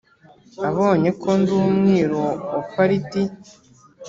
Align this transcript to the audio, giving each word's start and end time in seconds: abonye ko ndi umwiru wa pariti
abonye 0.67 1.09
ko 1.21 1.29
ndi 1.39 1.51
umwiru 1.67 2.17
wa 2.53 2.61
pariti 2.73 3.21